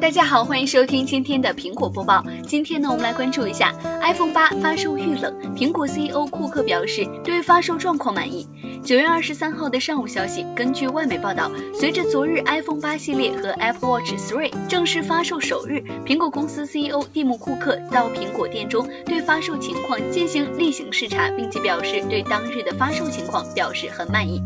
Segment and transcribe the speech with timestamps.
[0.00, 2.24] 大家好，欢迎收听今天的苹果播报。
[2.46, 8.48] 今天呢，我们来关注一下 iPhone 八发售遇冷，苹果 CEO 库克表示对发售状况满意。
[8.82, 24.42] 九月二十三号的上午消息，根据外媒报道，随着昨日 iPhone 八系列和 Apple Watch 3正式发售首日，苹果公司 CEO 蒂姆·库克到苹果店中对发售情况进行例行视察，并且表示对当日的发售情况表示很满意。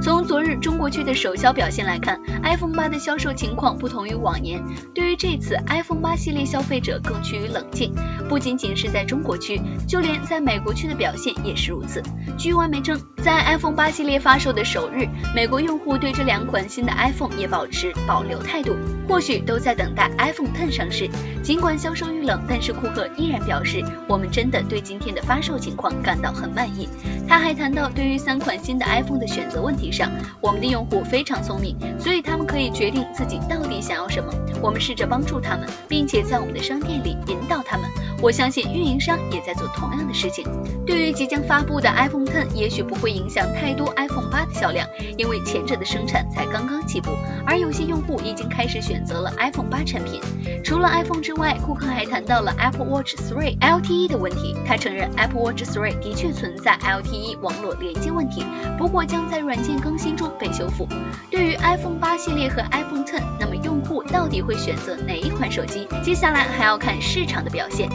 [0.00, 4.62] 从从昨日中国区的首销表现来看，iPhone 八的销售情况不同于往年。
[4.94, 7.92] 对于这次 iPhone 八系列，消费者更趋于冷静，
[8.28, 12.00] 不仅仅是在中国区，就连在美国区的表现也是如此。
[12.38, 18.76] 据外媒称，在 iPhone 八系列发售的首日，美国用户对这两款新的 iPhone 也保持保留态度，
[19.08, 21.10] 或许都在等待 iPhone Ten 上市。
[21.42, 26.88] 尽管销售遇冷，但是库克依然表示，我们真的对今天的发售情况感到很满意。
[27.26, 29.90] 他还谈到，对于三款新的 iPhone 的选择问题。
[29.90, 30.08] 上，
[30.40, 34.32] 我们的用户非常聪明，所以他们可以决定自己到底想要什么。
[34.60, 37.88] 我们试着帮助他们，并且在我们的商店里引导他们。
[38.20, 40.46] 我相信运营商也在做同样的事情。
[40.86, 44.86] 对于即将发布的 iPhone Ten，也许不会影响太多 iPhone 八的销量，
[45.18, 47.10] 因为前者的生产才刚刚起步，
[47.44, 50.20] 而有些用户已经开始选择了 iPhone 八产品。
[50.62, 54.54] 除了 iPhone 之外，库克还谈到了 Apple Watch 3 LTE 的问题。
[54.64, 58.44] 他承认 Apple Watch 3的确存在 LTE 网络连接问题，
[58.78, 60.88] 不过将在软件更新心中被修复。
[61.30, 65.86] 对于 iPhone 八系列和 iPhone Ten，那么用户到底会选择哪一款手机？
[66.02, 67.88] 接下来还要看市场的表现。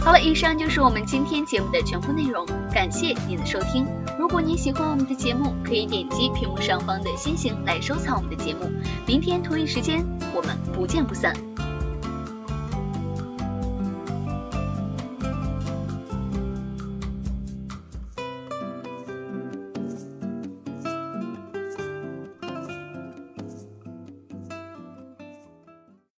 [0.00, 3.86] 好了，以上就是我们今天节目的全部内容，感谢您的收听。
[4.18, 8.68] 如果您喜欢我们的节目，可以点击屏幕上方的星星来收藏我们的节目。
[9.06, 11.32] 明天同一时间，我们不见不散。